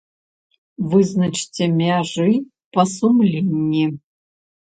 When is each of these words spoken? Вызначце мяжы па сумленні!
Вызначце 0.93 1.63
мяжы 1.81 2.25
па 2.77 2.85
сумленні! 2.95 3.85